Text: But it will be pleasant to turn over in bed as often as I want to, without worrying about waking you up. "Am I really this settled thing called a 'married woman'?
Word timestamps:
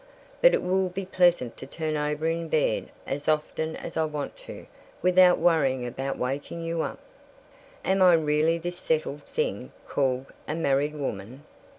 But 0.41 0.55
it 0.55 0.63
will 0.63 0.89
be 0.89 1.05
pleasant 1.05 1.57
to 1.57 1.67
turn 1.67 1.95
over 1.95 2.25
in 2.25 2.47
bed 2.47 2.89
as 3.05 3.27
often 3.27 3.75
as 3.75 3.95
I 3.95 4.05
want 4.05 4.35
to, 4.49 4.65
without 5.03 5.37
worrying 5.37 5.85
about 5.85 6.17
waking 6.17 6.63
you 6.65 6.81
up. 6.81 6.97
"Am 7.85 8.01
I 8.01 8.13
really 8.15 8.57
this 8.57 8.77
settled 8.79 9.21
thing 9.25 9.71
called 9.87 10.25
a 10.47 10.55
'married 10.55 10.95
woman'? 10.95 11.43